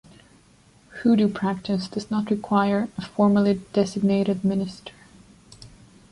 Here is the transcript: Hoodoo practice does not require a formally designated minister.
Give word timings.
Hoodoo 1.03 1.27
practice 1.27 1.87
does 1.87 2.09
not 2.09 2.31
require 2.31 2.89
a 2.97 3.05
formally 3.05 3.61
designated 3.71 4.43
minister. 4.43 4.93